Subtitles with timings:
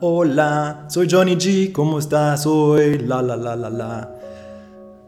[0.00, 2.98] Hola, soy Johnny G, ¿cómo estás hoy?
[2.98, 4.10] La, la, la, la, la.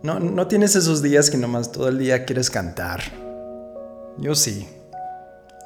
[0.03, 3.01] No, no tienes esos días que nomás todo el día quieres cantar.
[4.19, 4.69] Yo sí.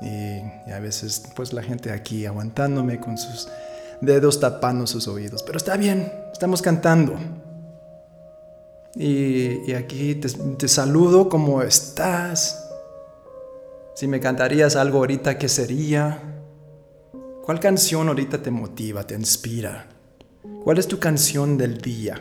[0.01, 3.49] Y, a veces, pues la gente aquí aguantándome con sus
[4.01, 5.43] dedos tapando sus oídos.
[5.43, 7.17] Pero está bien, estamos cantando.
[8.95, 12.69] Y, y aquí te, te saludo, ¿cómo estás?
[13.95, 16.32] Si me cantarías algo ahorita, ¿qué sería?
[17.43, 19.89] ¿Cuál canción ahorita te motiva, te inspira?
[20.63, 22.15] ¿Cuál es tu canción del día?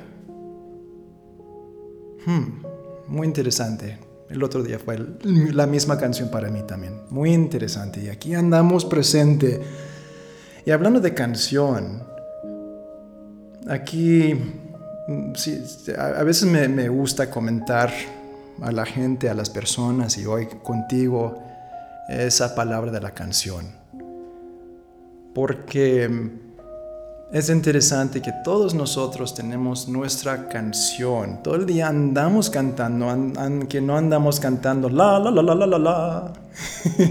[2.26, 2.64] Hmm,
[3.08, 4.00] muy interesante.
[4.32, 7.02] El otro día fue la misma canción para mí también.
[7.12, 8.02] Muy interesante.
[8.02, 9.62] Y aquí andamos presente.
[10.66, 12.02] Y hablando de canción,
[13.68, 14.34] aquí
[15.08, 15.64] mm, sí,
[16.00, 17.92] a veces me, me gusta comentar
[18.60, 21.44] a la gente, a las personas y hoy contigo
[22.10, 23.81] esa palabra de la canción
[25.34, 26.10] porque
[27.32, 31.42] es interesante que todos nosotros tenemos nuestra canción.
[31.42, 35.78] Todo el día andamos cantando, aunque no andamos cantando la, la, la, la, la, la,
[35.80, 36.34] la.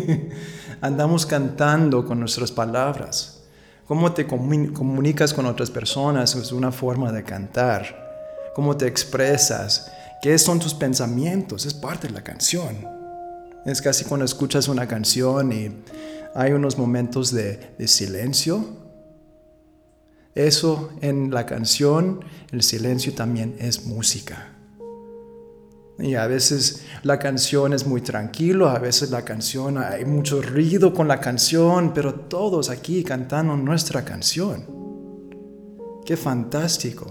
[0.83, 3.41] andamos cantando con nuestras palabras.
[3.87, 8.53] Cómo te comunicas con otras personas es una forma de cantar.
[8.55, 9.91] Cómo te expresas.
[10.23, 11.65] ¿Qué son tus pensamientos?
[11.65, 12.87] Es parte de la canción.
[13.65, 15.71] Es casi cuando escuchas una canción y
[16.34, 18.64] hay unos momentos de, silencio.
[20.34, 24.56] Eso en la canción, el silencio también es música.
[25.98, 30.95] Y a veces la canción es muy tranquilo, a veces la canción hay mucho ruido
[30.95, 34.65] con la canción, pero todos aquí cantando nuestra canción.
[36.06, 37.06] Qué fantástico.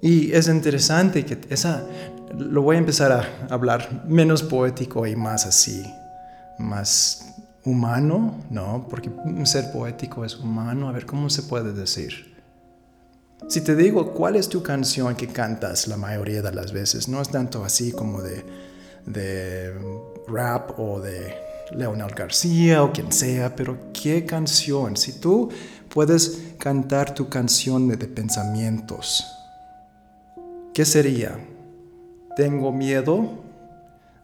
[0.00, 1.84] Y es interesante que esa
[2.36, 5.82] lo voy a empezar a hablar menos poético y más así,
[6.58, 7.31] más
[7.64, 8.86] humano, ¿no?
[8.88, 9.10] Porque
[9.44, 10.88] ser poético es humano.
[10.88, 12.32] A ver, ¿cómo se puede decir?
[13.48, 17.20] Si te digo cuál es tu canción que cantas la mayoría de las veces, no
[17.20, 18.44] es tanto así como de,
[19.06, 19.74] de
[20.28, 21.34] rap o de
[21.72, 24.96] Leonel García o quien sea, pero ¿qué canción?
[24.96, 25.50] Si tú
[25.88, 29.24] puedes cantar tu canción de, de pensamientos,
[30.72, 31.38] ¿qué sería?
[32.36, 33.42] Tengo miedo,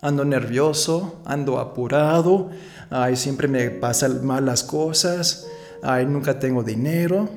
[0.01, 2.51] ando nervioso, ando apurado,
[2.91, 5.47] ay, siempre me pasan mal las cosas,
[5.83, 7.29] ay, nunca tengo dinero.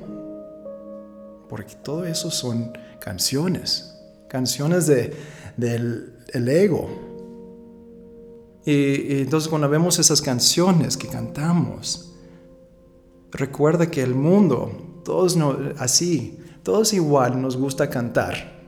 [1.50, 4.00] Porque todo eso son canciones,
[4.30, 5.14] canciones de,
[5.58, 6.90] del ego.
[8.66, 12.14] Y, entonces cuando vemos esas canciones que cantamos,
[13.32, 18.61] recuerda que el mundo, todos no, así, todos igual nos gusta cantar.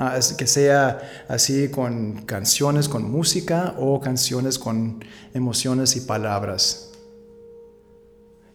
[0.00, 5.04] Ah, que sea así con canciones con música o canciones con
[5.34, 6.92] emociones y palabras.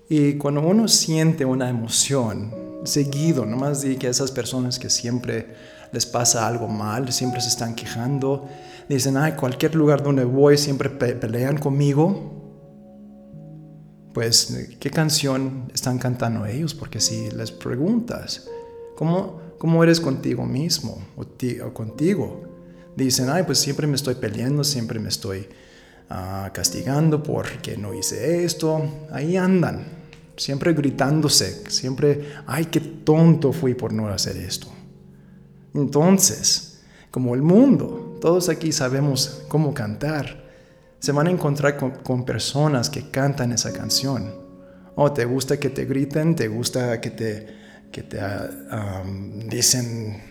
[0.07, 5.53] Y cuando uno siente una emoción, seguido, no más di que esas personas que siempre
[5.91, 8.47] les pasa algo mal, siempre se están quejando,
[8.87, 12.31] dicen, ay, cualquier lugar donde voy siempre pelean conmigo.
[14.13, 16.73] Pues, ¿qué canción están cantando ellos?
[16.73, 18.47] Porque si les preguntas,
[18.95, 22.43] ¿cómo, ¿Cómo eres contigo mismo o, contigo?
[22.97, 25.47] Dicen, ay, pues siempre me estoy peleando, siempre me estoy
[26.09, 28.83] ah, castigando porque no hice esto.
[29.09, 29.85] Ahí andan,
[30.35, 34.67] siempre gritándose, siempre, ay, qué tonto fui por no hacer esto.
[35.73, 40.43] Entonces, como el mundo, todos aquí sabemos cómo cantar,
[40.99, 44.29] se van a encontrar con, con personas que cantan esa canción.
[44.95, 47.62] O te gusta que te griten, te gusta que te
[47.93, 49.03] que te ah,
[49.47, 50.21] dicen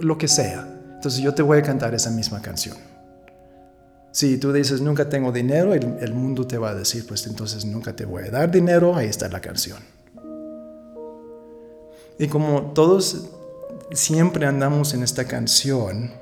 [0.00, 0.68] lo que sea.
[0.94, 2.76] Entonces yo te voy a cantar esa misma canción.
[4.12, 7.64] Si tú dices nunca tengo dinero, el, el, mundo te va a decir, pues entonces
[7.64, 9.78] nunca te voy a dar dinero, ahí está la canción.
[12.18, 13.28] Y como todos
[13.92, 16.12] siempre andamos en esta canción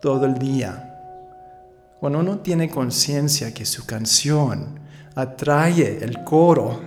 [0.00, 0.90] todo el día,
[1.98, 4.80] cuando uno tiene conciencia que su canción
[5.14, 6.80] atrae el coro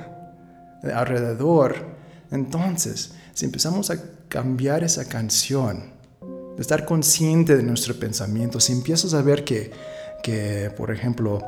[0.83, 1.96] alrededor,
[2.31, 3.97] entonces, si empezamos a
[4.27, 5.97] cambiar esa canción,
[6.57, 9.71] de estar consciente de nuestro pensamiento, si empiezas a ver que,
[10.23, 11.39] que por ejemplo,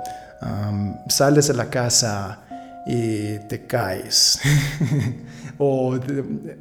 [1.08, 2.46] sales de la casa
[2.86, 4.40] y te caes,
[5.58, 5.98] o,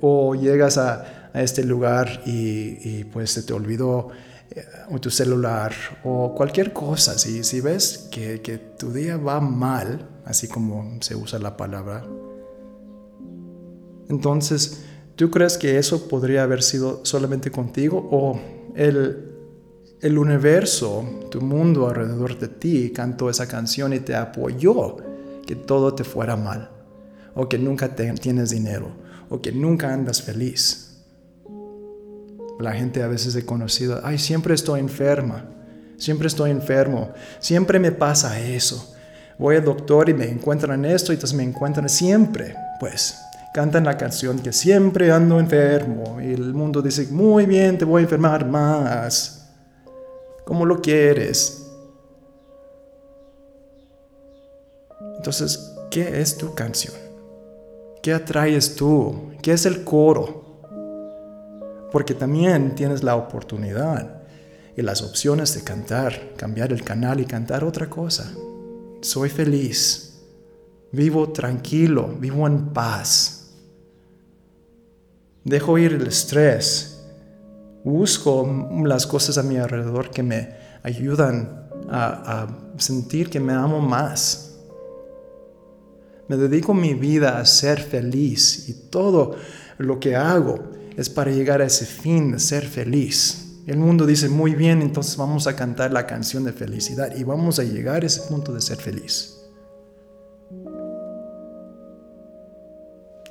[0.00, 4.09] o, llegas a, a, este lugar y, y, pues se te olvidó
[4.50, 4.65] eh,
[5.00, 5.73] tu celular
[6.03, 11.15] o cualquier cosa, si, si ves que, que tu día va mal, así como se
[11.15, 12.05] usa la palabra,
[14.08, 14.84] entonces,
[15.16, 18.40] ¿tú crees que eso podría haber sido solamente contigo o
[18.75, 19.32] el,
[20.00, 24.96] el universo, tu mundo alrededor de ti cantó esa canción y te apoyó
[25.46, 26.70] que todo te fuera mal?
[27.38, 28.90] o que nunca tienes dinero,
[29.28, 30.96] o que nunca andas feliz.
[32.58, 35.44] La gente a veces he conocido, ay, siempre estoy enferma,
[35.96, 38.93] siempre estoy enfermo, siempre me pasa eso.
[39.38, 43.14] Voy al doctor y me encuentran esto y entonces me encuentran siempre, pues
[43.52, 48.00] cantan la canción que siempre ando enfermo y el mundo dice, muy bien, te voy
[48.00, 49.50] a enfermar más.
[50.44, 51.66] ¿Cómo lo quieres?
[55.16, 56.94] Entonces, ¿qué es tu canción?
[58.02, 59.32] ¿Qué atraes tú?
[59.42, 60.62] ¿Qué es el coro?
[61.90, 64.22] Porque también tienes la oportunidad
[64.76, 68.32] y las opciones de cantar, cambiar el canal y cantar otra cosa.
[69.00, 70.20] Soy feliz,
[70.92, 73.38] vivo tranquilo, vivo en paz.
[75.48, 77.00] Dejo ir el estrés,
[77.82, 78.46] busco
[78.84, 82.46] las cosas a mi alrededor que me ayudan a,
[82.76, 84.48] sentir que me amo más
[86.28, 89.36] me dedico mi vida a ser feliz y todo
[89.78, 93.62] lo que hago es para llegar a ese fin de ser feliz.
[93.66, 97.58] El mundo dice, muy bien, entonces vamos a cantar la canción de felicidad y vamos
[97.58, 99.38] a llegar a ese punto de ser feliz.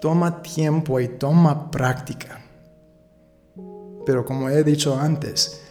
[0.01, 2.41] Toma tiempo y toma práctica.
[4.05, 5.61] Pero como he dicho antes,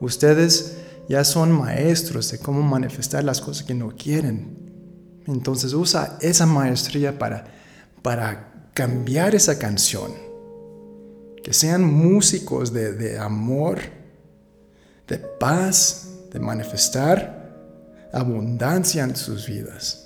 [0.00, 0.78] ustedes
[1.08, 5.22] ya son maestros de cómo manifestar las cosas que no quieren.
[5.26, 7.46] Entonces usa esa maestría para,
[8.02, 10.12] para cambiar esa canción.
[11.42, 13.78] Que sean músicos de, de amor,
[15.06, 17.44] de paz, de manifestar
[18.12, 20.03] abundancia en sus vidas.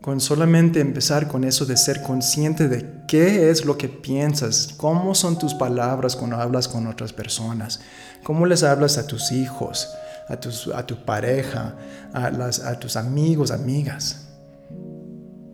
[0.00, 5.14] Con solamente empezar con eso de ser consciente de qué es lo que piensas, cómo
[5.14, 7.80] son tus palabras cuando hablas con otras personas,
[8.24, 9.90] cómo les hablas a tus hijos,
[10.26, 11.76] a, tu pareja,
[12.14, 14.28] a, a tus amigos, amigas.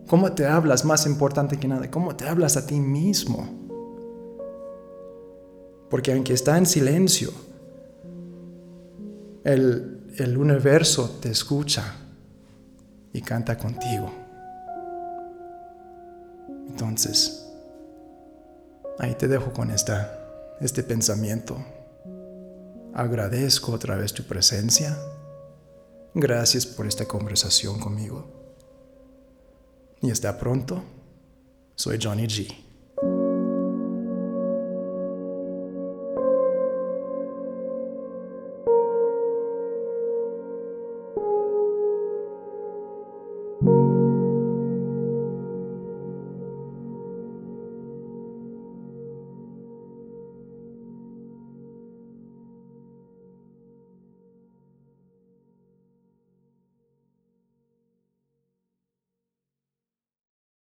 [0.07, 1.91] ¿Cómo te hablas más importante que nada?
[1.91, 3.49] ¿Cómo te hablas a ti mismo?
[5.89, 7.33] Porque aunque está en silencio,
[9.43, 11.95] el universo te escucha
[13.11, 14.26] y canta contigo.
[16.79, 17.43] Entonces,
[18.99, 21.57] ahí te dejo con esta, este pensamiento.
[22.93, 24.95] Agradezco otra vez tu presencia.
[26.13, 28.27] Gracias por esta conversación conmigo
[30.03, 30.83] y hasta pronto.
[31.73, 32.66] Soy Johnny G.